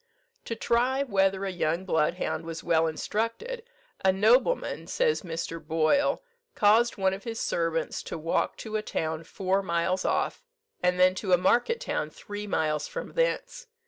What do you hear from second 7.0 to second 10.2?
of his servants to walk to a town four miles